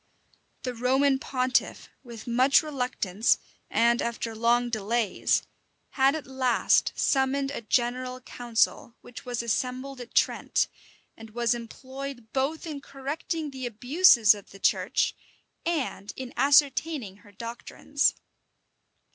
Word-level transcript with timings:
The 0.63 0.73
Roman 0.73 1.19
pontiff, 1.19 1.87
with 2.03 2.25
much 2.25 2.63
reluctance, 2.63 3.37
and 3.69 4.01
after 4.01 4.33
long 4.33 4.71
delays, 4.71 5.43
had 5.89 6.15
at 6.15 6.25
last 6.25 6.91
summoned 6.95 7.51
a 7.51 7.61
general 7.61 8.19
council, 8.19 8.95
which 9.01 9.25
was 9.25 9.43
assembled 9.43 10.01
at 10.01 10.15
Trent, 10.15 10.67
and 11.15 11.29
was 11.29 11.53
employed 11.53 12.33
both 12.33 12.65
in 12.65 12.81
correcting 12.81 13.51
the 13.51 13.67
abuses 13.67 14.33
of 14.33 14.49
the 14.49 14.57
church, 14.59 15.15
and 15.67 16.11
in 16.17 16.33
ascertaining 16.35 17.17
her 17.17 17.31
doctrines. 17.31 18.15